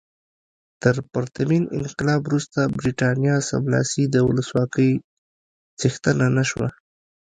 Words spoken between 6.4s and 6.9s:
شوه.